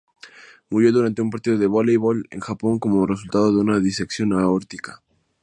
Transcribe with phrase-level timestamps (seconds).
[0.71, 5.03] Murió durante un partido de voleibol en Japón como resultado de una disección aórtica.